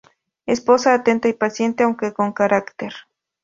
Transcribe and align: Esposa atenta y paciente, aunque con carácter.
Esposa 0.47 0.95
atenta 0.95 1.27
y 1.27 1.33
paciente, 1.33 1.83
aunque 1.83 2.11
con 2.11 2.33
carácter. 2.33 2.91